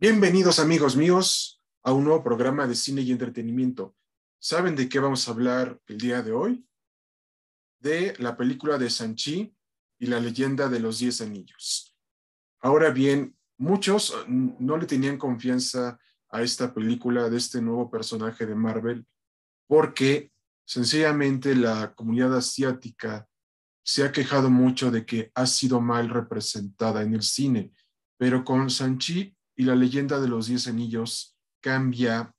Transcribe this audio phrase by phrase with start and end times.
[0.00, 3.96] Bienvenidos amigos míos a un nuevo programa de cine y entretenimiento.
[4.38, 6.64] ¿Saben de qué vamos a hablar el día de hoy?
[7.80, 9.52] De la película de Sanchi
[9.98, 11.96] y la leyenda de los diez anillos.
[12.60, 18.54] Ahora bien, muchos no le tenían confianza a esta película de este nuevo personaje de
[18.54, 19.04] Marvel
[19.66, 20.30] porque
[20.64, 23.28] sencillamente la comunidad asiática
[23.82, 27.72] se ha quejado mucho de que ha sido mal representada en el cine,
[28.16, 32.32] pero con Sanchi y la leyenda de los diez anillos cambia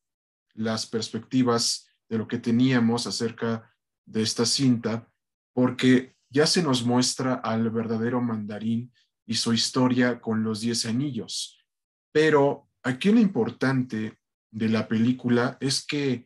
[0.53, 5.11] las perspectivas de lo que teníamos acerca de esta cinta,
[5.53, 8.93] porque ya se nos muestra al verdadero mandarín
[9.25, 11.59] y su historia con los diez anillos.
[12.13, 14.17] Pero aquí lo importante
[14.49, 16.25] de la película es que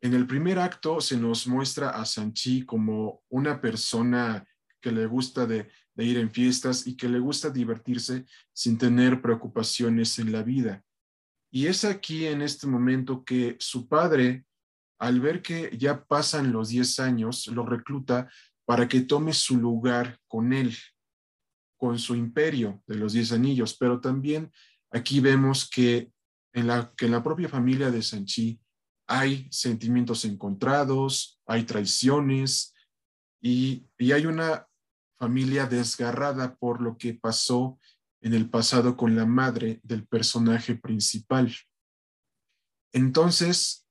[0.00, 4.44] en el primer acto se nos muestra a Sanchi como una persona
[4.80, 5.70] que le gusta de,
[6.04, 10.84] ir en fiestas y que le gusta divertirse sin tener preocupaciones en la vida.
[11.50, 14.44] Y es aquí en este momento que su padre,
[14.98, 18.30] al ver que ya pasan los 10 años, lo recluta
[18.66, 20.76] para que tome su lugar con él,
[21.78, 23.76] con su imperio de los 10 anillos.
[23.78, 24.52] Pero también
[24.90, 26.12] aquí vemos que
[26.52, 28.60] en la, que en la propia familia de Sanchi
[29.06, 32.74] hay sentimientos encontrados, hay traiciones
[33.40, 34.67] y, y hay una
[35.18, 37.78] familia desgarrada por lo que pasó
[38.20, 41.54] en el pasado con la madre del personaje principal.
[42.92, 43.86] Entonces,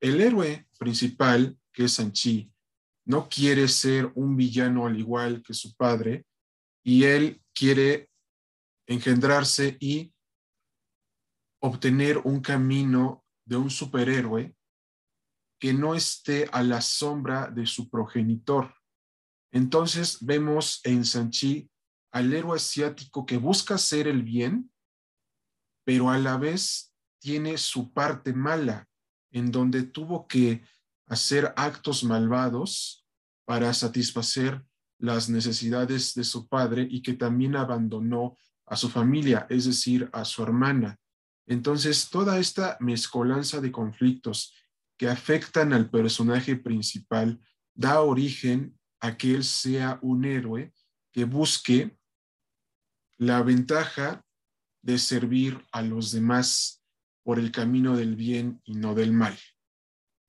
[0.00, 2.52] el héroe principal, que es Sanchi,
[3.04, 6.26] no quiere ser un villano al igual que su padre,
[6.84, 8.10] y él quiere
[8.86, 10.14] engendrarse y
[11.60, 14.54] obtener un camino de un superhéroe
[15.58, 18.77] que no esté a la sombra de su progenitor.
[19.52, 21.70] Entonces vemos en Sanchi
[22.12, 24.70] al héroe asiático que busca hacer el bien,
[25.84, 28.88] pero a la vez tiene su parte mala,
[29.30, 30.62] en donde tuvo que
[31.06, 33.06] hacer actos malvados
[33.44, 34.64] para satisfacer
[34.98, 40.24] las necesidades de su padre y que también abandonó a su familia, es decir, a
[40.24, 40.98] su hermana.
[41.46, 44.54] Entonces, toda esta mezcolanza de conflictos
[44.98, 47.40] que afectan al personaje principal
[47.74, 50.72] da origen a que él sea un héroe
[51.12, 51.98] que busque
[53.18, 54.24] la ventaja
[54.82, 56.82] de servir a los demás
[57.24, 59.36] por el camino del bien y no del mal.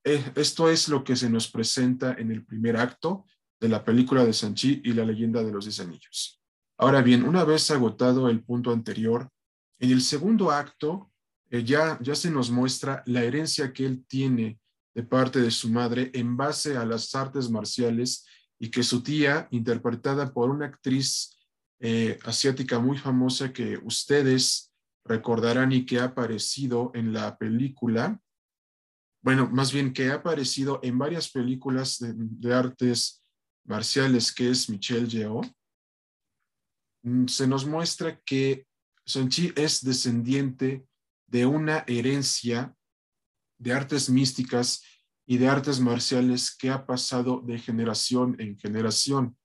[0.04, 3.26] Eh, esto es lo que se nos presenta en el primer acto
[3.60, 6.42] de la película de Sanchi y la leyenda de los diez anillos.
[6.78, 9.30] Ahora bien, una vez agotado el punto anterior,
[9.80, 11.12] en el segundo acto
[11.50, 14.60] eh, ya, ya se nos muestra la herencia que él tiene
[14.96, 18.26] de parte de su madre en base a las artes marciales
[18.60, 21.38] y que su tía, interpretada por una actriz
[21.80, 24.74] eh, asiática muy famosa que ustedes
[25.06, 28.22] recordarán y que ha aparecido en la película,
[29.22, 33.24] bueno, más bien que ha aparecido en varias películas de, artes
[33.66, 35.42] marciales, que es Michelle Yeoh,
[37.04, 38.68] mm, se nos muestra que
[39.06, 40.86] Chi es descendiente
[41.28, 42.76] de una herencia
[43.58, 44.84] de artes místicas
[45.32, 49.38] y de artes marciales que ha pasado de generación en generación,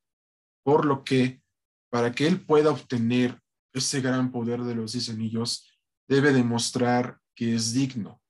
[0.62, 1.42] por lo que
[1.90, 3.38] para que él pueda obtener
[3.70, 5.78] ese gran poder de los diez anillos,
[6.08, 8.22] debe demostrar que es digno.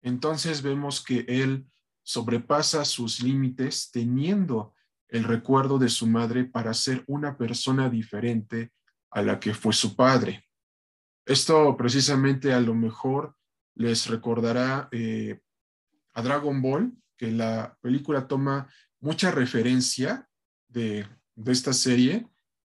[0.00, 1.66] Entonces vemos que él
[2.04, 4.72] sobrepasa sus límites teniendo
[5.08, 8.70] el recuerdo de su madre para ser una persona diferente
[9.10, 10.44] a la que fue su padre.
[11.26, 13.34] Esto precisamente a lo mejor
[13.74, 15.40] les recordará eh,
[16.14, 18.68] a Dragon Ball, que la película toma
[19.00, 20.28] mucha referencia
[20.68, 21.06] de,
[21.46, 22.26] esta serie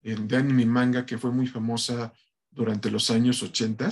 [0.02, 2.14] de anime manga que fue muy famosa
[2.52, 3.90] durante los años 80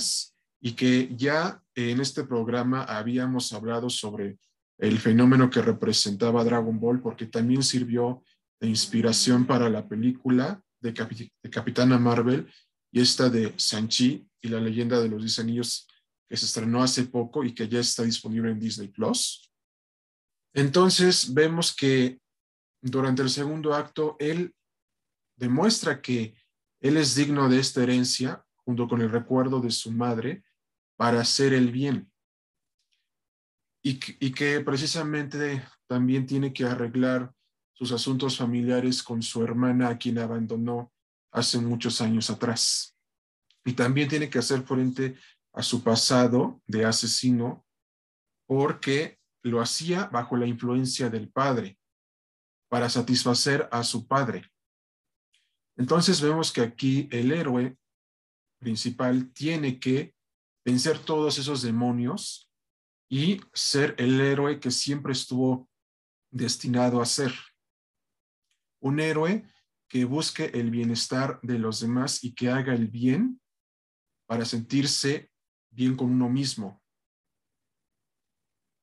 [0.62, 4.38] y que ya en este programa habíamos hablado sobre
[4.77, 8.24] el fenómeno que representaba Dragon Ball porque también sirvió
[8.60, 12.48] de inspiración para la película de, de Capitana Marvel
[12.92, 15.88] y esta de Sanchi y la leyenda de los diez anillos
[16.31, 19.51] que se estrenó hace poco y que ya está disponible en Disney Plus.
[20.54, 22.22] Entonces vemos que
[22.81, 24.56] durante el segundo acto él
[25.36, 26.33] demuestra que
[26.80, 30.45] él es digno de esta herencia junto con el recuerdo de su madre
[30.95, 32.10] para hacer el bien.
[33.84, 37.34] Y, y que precisamente también tiene que arreglar
[37.74, 40.94] sus asuntos familiares con su hermana a quien abandonó
[41.34, 42.95] hace muchos años atrás.
[43.66, 45.18] Y también tiene que hacer frente
[45.53, 47.65] a su pasado de asesino
[48.48, 51.80] porque lo hacía bajo la influencia del padre
[52.69, 54.50] para satisfacer a su padre.
[55.77, 57.77] Entonces vemos que aquí el héroe
[58.59, 60.15] principal tiene que
[60.63, 62.50] vencer todos esos demonios
[63.09, 65.69] y ser el héroe que siempre estuvo
[66.30, 67.33] destinado a ser.
[68.80, 69.45] Un héroe
[69.89, 73.42] que busque el bienestar de los demás y que haga el bien
[74.27, 75.31] para sentirse
[75.71, 76.81] bien con uno mismo.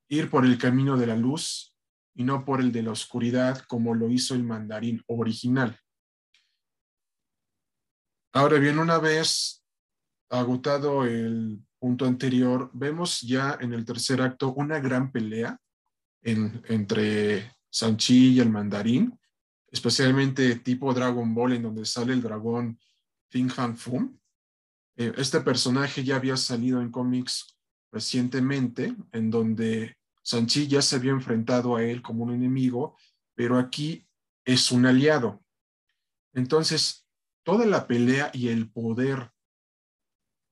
[0.08, 1.74] Ir por el camino de la luz
[2.14, 5.78] y no por el de la oscuridad como lo hizo el mandarín original.
[8.32, 9.64] Ahora bien, una vez
[10.30, 15.58] agotado el punto anterior, vemos ya en el tercer acto una gran pelea
[16.22, 19.18] entre Sanchi y el mandarín,
[19.70, 22.78] especialmente tipo Dragon Ball, en donde sale el dragón
[23.30, 24.18] Fing Han Fum.
[24.98, 27.56] Eh, este personaje ya había salido en cómics
[27.92, 32.96] recientemente, en donde Sanchi ya se había enfrentado a él como un enemigo,
[33.34, 34.06] pero aquí
[34.44, 35.42] es un aliado.
[36.34, 37.06] Entonces,
[37.44, 39.32] toda la pelea y el poder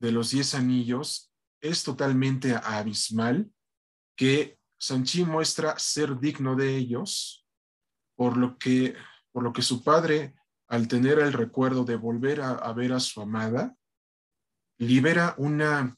[0.00, 3.50] de los diez anillos es totalmente abismal,
[4.16, 7.46] que Sanchi muestra ser digno de ellos,
[8.14, 8.94] por lo que,
[9.32, 10.34] por lo que su padre,
[10.68, 13.75] al tener el recuerdo de volver a, ver a su amada,
[14.78, 15.96] libera una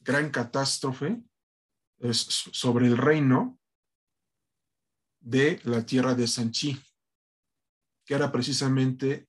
[0.00, 1.22] gran catástrofe
[2.12, 3.58] sobre el reino
[5.20, 6.80] de la tierra de Sanchi,
[8.06, 9.28] que era precisamente,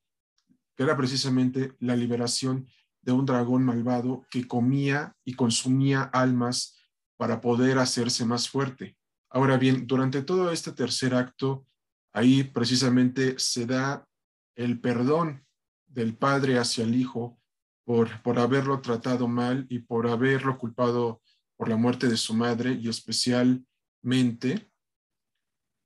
[0.75, 2.67] que era precisamente la liberación
[3.01, 6.77] de un dragón malvado que comía y consumía almas
[7.17, 8.97] para poder hacerse más fuerte.
[9.29, 11.65] Ahora bien, durante todo este tercer acto,
[12.13, 14.07] ahí precisamente se da
[14.55, 15.45] el perdón
[15.87, 17.40] del padre hacia el hijo
[17.85, 21.21] por, por haberlo tratado mal y por haberlo culpado
[21.57, 24.71] por la muerte de su madre y especialmente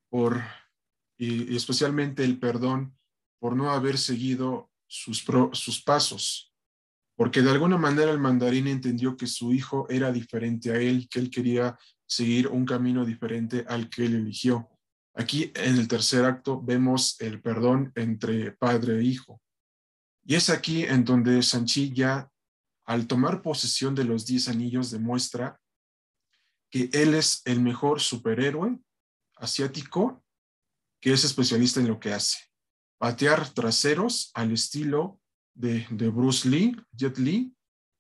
[0.10, 0.42] por
[1.18, 2.98] y, especialmente el perdón
[3.40, 6.56] por no haber seguido sus, sus pasos
[7.16, 11.20] porque de alguna manera el mandarín entendió que su hijo era diferente a él, que
[11.20, 14.70] él quería seguir un camino diferente al que él eligió.
[15.14, 19.42] Aquí en el tercer acto vemos el perdón entre padre e hijo.
[20.26, 22.32] Y es aquí en donde Sanchi ya,
[22.86, 25.62] al tomar posesión de los diez anillos, demuestra
[26.72, 28.80] que él es el mejor superhéroe
[29.36, 30.24] asiático
[31.00, 32.40] que es especialista en lo que hace.
[32.98, 35.20] Patear traseros al estilo
[35.54, 37.56] de, Bruce Lee, Jet Li,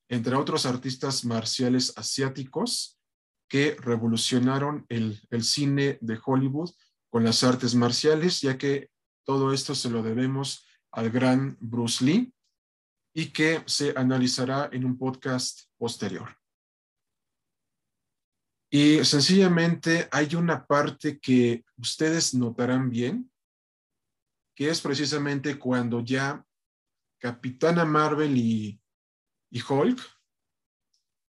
[0.10, 3.00] entre otros artistas marciales asiáticos
[3.48, 6.72] que revolucionaron el, el cine de Hollywood
[7.12, 8.90] con las artes marciales, ya que
[9.24, 10.65] todo esto se lo debemos
[10.96, 12.34] al gran Bruce Lee
[13.14, 16.38] y que se analizará en un podcast posterior.
[18.70, 23.30] Y sencillamente hay una parte que ustedes notarán bien,
[24.56, 26.46] que es precisamente cuando ya
[27.20, 28.80] Capitana Marvel y,
[29.70, 30.00] Hulk,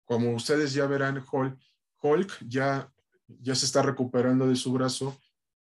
[0.05, 1.59] como ustedes ya verán, Hulk,
[2.01, 2.93] Hulk ya,
[3.27, 5.21] ya se está recuperando de su brazo,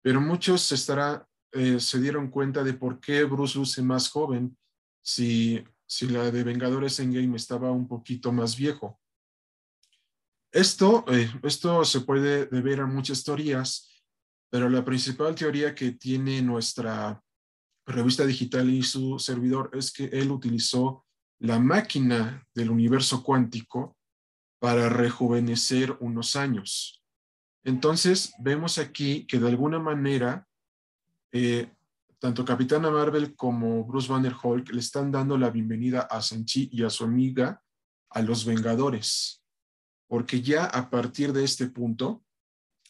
[0.02, 4.58] pero muchos se, estará, eh, se dieron cuenta de por qué Bruce luce más joven
[5.02, 9.00] si, si la de Vengadores Endgame estaba un poquito más viejo.
[10.52, 13.90] Esto, eh, esto se puede deber a muchas teorías,
[14.52, 17.24] pero la principal teoría que tiene nuestra
[17.88, 21.06] revista digital y su servidor es que él utilizó
[21.40, 23.98] la máquina del universo cuántico
[24.60, 27.04] para rejuvenecer unos años.
[27.66, 30.48] Entonces, vemos aquí que de alguna manera,
[31.34, 31.68] eh,
[32.20, 36.84] tanto Capitana Marvel como Bruce Banner Hulk le están dando la bienvenida a Sanchi y
[36.84, 37.62] a su amiga
[38.12, 39.44] a los Vengadores,
[40.08, 42.24] porque ya a partir de este punto,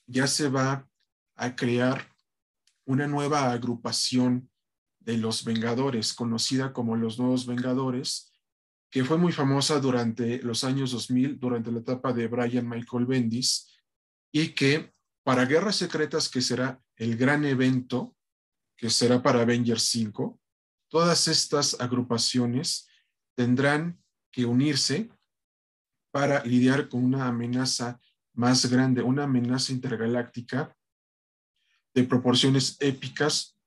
[0.06, 0.88] ya se va
[1.36, 2.06] a crear
[2.86, 4.50] una nueva agrupación
[5.00, 8.34] de los Vengadores, conocida como los Nuevos Vengadores,
[8.92, 13.74] que fue muy famosa durante los años 2000, durante la etapa de Brian Michael Bendis,
[14.34, 14.92] y que
[15.24, 18.18] para Guerras Secretas, que será el gran evento,
[18.78, 20.40] que será para Avengers 5,
[20.90, 22.88] todas estas agrupaciones
[23.36, 24.02] tendrán
[24.32, 25.10] que unirse
[26.12, 28.00] para lidiar con una amenaza
[28.34, 30.76] más grande, una amenaza intergaláctica
[31.94, 33.58] de proporciones épicas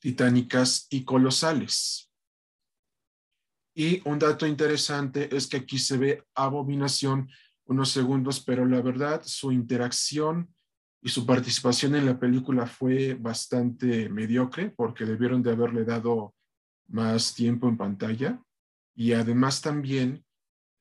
[0.00, 2.10] titánicas y colosales.
[3.74, 7.30] Y un dato interesante es que aquí se ve abominación
[7.64, 10.52] unos segundos, pero la verdad su interacción
[11.00, 16.34] y su participación en la película fue bastante mediocre porque debieron de haberle dado
[16.88, 18.42] más tiempo en pantalla.
[18.94, 20.24] Y además también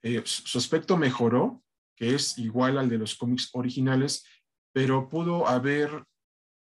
[0.02, 1.64] eh, su aspecto mejoró,
[1.96, 4.26] que es igual al de los cómics originales,
[4.74, 6.04] pero pudo haber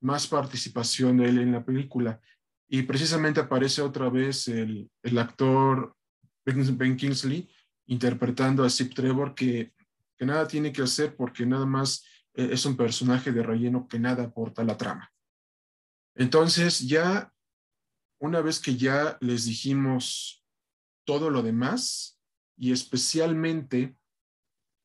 [0.03, 2.21] más participación de él en la película.
[2.69, 5.95] Y precisamente aparece otra vez el, actor
[6.45, 7.49] Ben Kingsley
[7.87, 9.73] interpretando a Steve Trevor, que
[10.17, 12.05] que nada tiene que hacer porque nada más
[12.37, 15.13] es un personaje de relleno que nada aporta a la trama.
[16.15, 17.33] Entonces, ya
[18.19, 20.45] una vez que ya les dijimos
[21.05, 22.21] todo lo demás
[22.57, 23.97] y especialmente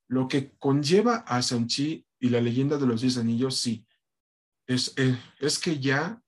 [0.07, 3.85] lo que conlleva a Sanchi y la leyenda de los diez anillos, sí,
[4.67, 6.21] es, eh, es que ya,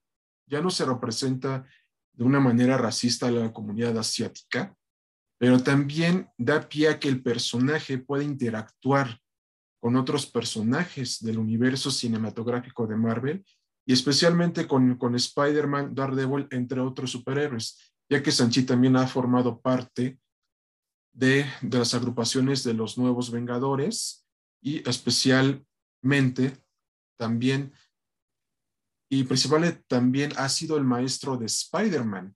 [0.47, 1.65] ya no se representa
[2.13, 4.75] de una manera racista a la comunidad asiática,
[5.37, 9.19] pero también da pie a que el personaje pueda interactuar
[9.83, 13.45] con otros personajes del universo cinematográfico de Marvel
[13.85, 19.59] y especialmente con, con Spider-Man, Daredevil, entre otros superhéroes, ya que Sanchi también ha formado
[19.59, 20.17] parte
[21.11, 24.25] de, de las agrupaciones de los nuevos Vengadores
[24.61, 26.57] y especialmente
[27.19, 27.73] también
[29.09, 32.33] y principalmente también ha sido el maestro de Spider-Man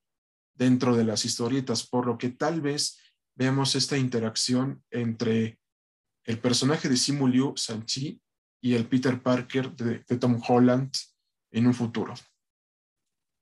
[0.54, 3.00] dentro de las historietas, por lo que tal vez
[3.38, 5.58] veamos esta interacción entre
[6.28, 8.22] el personaje de Simu Liu, Sanchi,
[8.62, 10.92] y el Peter Parker de, Tom Holland
[11.52, 12.14] en un futuro.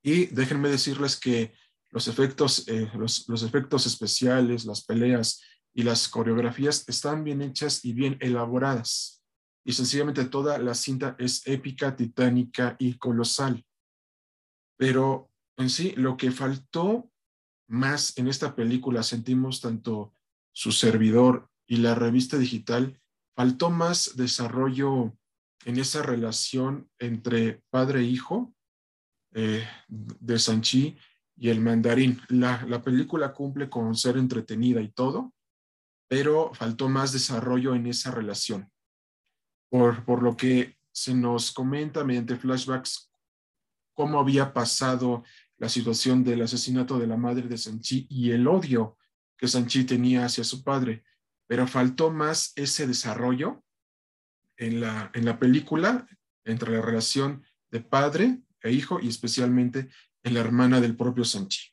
[0.04, 1.54] Y déjenme decirles que
[1.89, 5.42] los efectos, eh, los, los efectos especiales, las peleas
[5.74, 9.24] y las coreografías están bien hechas y bien elaboradas.
[9.65, 13.65] Y sencillamente toda la cinta es épica, titánica y colosal.
[14.77, 17.10] Pero en sí, lo que faltó
[17.68, 20.13] más en esta película, sentimos tanto
[20.54, 23.00] su servidor y la revista digital,
[23.36, 25.18] faltó más desarrollo
[25.66, 28.54] en esa relación entre padre e hijo
[29.34, 30.98] eh, de Sanchi
[31.36, 32.22] y el mandarín.
[32.30, 35.34] La, la película cumple con ser entretenida y todo,
[36.08, 38.72] pero faltó más desarrollo en esa relación.
[39.70, 43.12] Por, por lo que se nos comenta mediante flashbacks
[43.96, 45.24] cómo había pasado
[45.58, 48.98] la situación del asesinato de la madre de Sanchi y el odio
[49.38, 51.04] que Sanchi tenía hacia su padre
[51.48, 53.64] pero faltó más ese desarrollo
[54.58, 56.08] en la, en la película
[56.44, 59.90] entre la relación de padre e hijo y especialmente
[60.24, 61.72] en la hermana del propio Sanchi.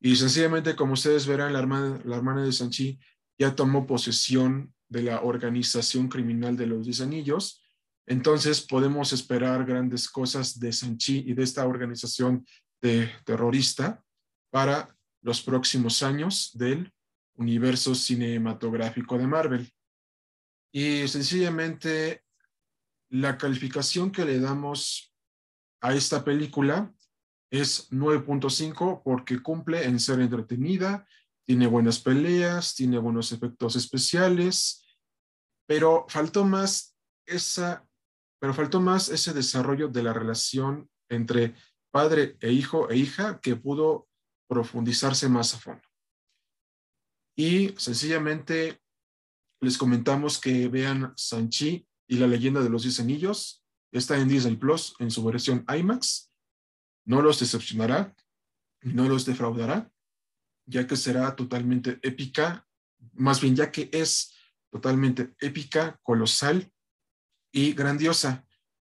[0.00, 2.98] Y sencillamente, como ustedes verán, la hermana, la hermana de Sanchi
[3.38, 7.62] ya tomó posesión de la organización criminal de los Diez Anillos.
[8.06, 12.46] Entonces podemos esperar grandes cosas de Sanchi y de esta organización
[12.82, 14.04] de terrorista
[14.50, 16.92] para los próximos años del
[17.36, 19.72] universo cinematográfico de Marvel.
[20.72, 22.24] Y sencillamente
[23.10, 25.14] la calificación que le damos
[25.80, 26.92] a esta película
[27.50, 31.06] es 9.5 porque cumple en ser entretenida,
[31.44, 34.84] tiene buenas peleas, tiene buenos efectos especiales,
[35.66, 37.86] pero faltó más esa,
[38.40, 41.54] pero faltó más ese desarrollo de la relación entre
[41.92, 44.08] padre e hijo e hija que pudo
[44.48, 45.93] profundizarse más a fondo.
[47.36, 48.80] Y sencillamente
[49.60, 53.64] les comentamos que vean Sanchi y la leyenda de los diez anillos.
[53.90, 56.30] Está en Disney Plus en su versión IMAX.
[57.06, 58.14] No los decepcionará,
[58.82, 59.90] no los defraudará,
[60.66, 62.66] ya que será totalmente épica,
[63.12, 64.32] más bien ya que es
[64.70, 66.70] totalmente épica, colosal
[67.52, 68.46] y grandiosa.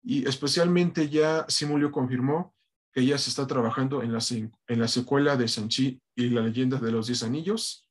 [0.01, 2.55] Y especialmente ya Simulio confirmó
[2.91, 6.79] que ya se está trabajando en la, en la secuela de Sanchi y la leyenda
[6.79, 7.88] de los diez anillos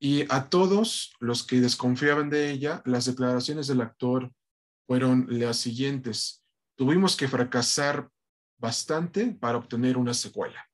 [0.00, 4.32] y a todos los que desconfiaban de ella, las declaraciones del actor
[4.86, 6.44] fueron las siguientes.
[6.76, 8.08] Tuvimos que fracasar
[8.58, 10.68] bastante para obtener una secuela.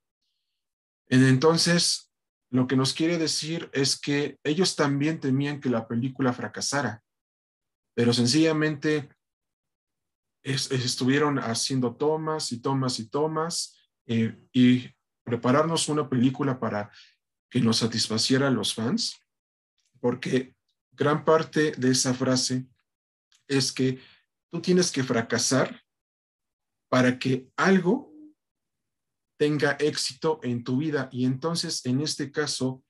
[1.08, 2.12] Entonces,
[2.50, 7.02] lo que nos quiere decir es que ellos también temían que la película fracasara,
[7.94, 9.08] pero sencillamente
[10.42, 13.76] estuvieron haciendo tomas y tomas y tomas
[14.06, 14.90] eh, y
[15.24, 16.90] prepararnos una película para
[17.50, 19.20] que nos satisfaciera a los fans,
[20.00, 20.54] porque
[20.92, 22.66] gran parte de esa frase
[23.48, 24.00] es que
[24.50, 25.82] tú tienes que fracasar
[26.88, 28.12] para que algo
[29.36, 31.08] tenga éxito en tu vida.
[31.12, 32.84] Y entonces, en este caso,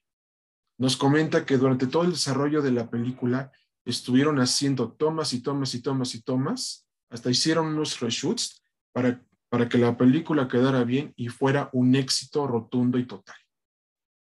[0.78, 3.50] nos comenta que durante todo el desarrollo de la película
[3.84, 9.68] estuvieron haciendo tomas y tomas y tomas y tomas, hasta hicieron unos reshoots para, para
[9.68, 13.36] que la película quedara bien y fuera un éxito rotundo y total.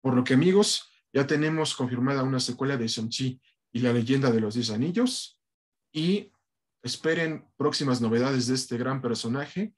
[0.02, 3.42] Por lo que amigos, ya tenemos confirmada una secuela de Shang-Chi
[3.72, 5.40] y la leyenda de los Diez Anillos
[5.92, 6.32] y
[6.84, 9.74] esperen próximas novedades de este gran personaje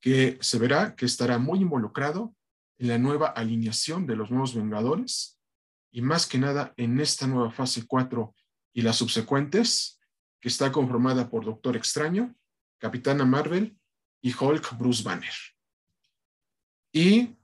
[0.00, 2.34] que se verá que estará muy involucrado
[2.78, 5.40] en la nueva alineación de los nuevos Vengadores
[5.90, 8.34] y más que nada en esta nueva fase 4
[8.72, 10.00] y las subsecuentes
[10.40, 12.34] que está conformada por Doctor Extraño,
[12.78, 13.78] Capitana Marvel
[14.20, 15.32] y Hulk Bruce Banner.
[16.92, 17.36] Y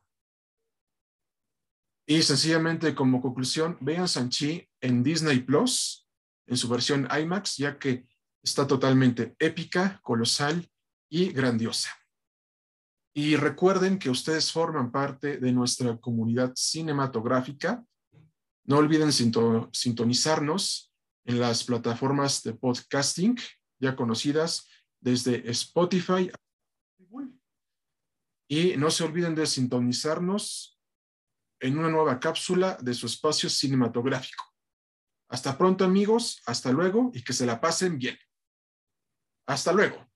[2.11, 6.09] y sencillamente como conclusión, vean Sanchi en Disney Plus.
[6.49, 8.05] en su versión IMAX, ya que
[8.43, 10.69] está totalmente épica, colosal
[11.09, 11.91] y grandiosa.
[13.15, 17.85] Y recuerden que ustedes forman parte de nuestra comunidad cinematográfica.
[18.65, 20.93] No olviden sintonizarnos
[21.25, 23.39] en las plataformas de podcasting
[23.79, 24.67] ya conocidas
[24.99, 26.33] desde Spotify.
[28.49, 30.80] Y no se olviden de sintonizarnos
[31.61, 34.45] en una nueva cápsula de su espacio cinematográfico.
[35.29, 38.19] Hasta pronto amigos, hasta luego y que se la pasen bien.
[39.47, 40.10] Hasta luego.